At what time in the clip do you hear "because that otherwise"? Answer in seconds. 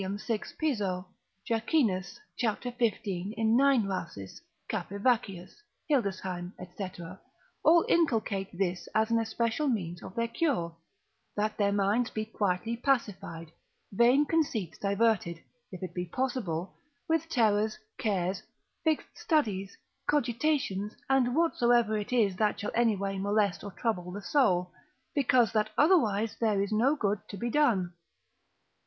25.13-26.37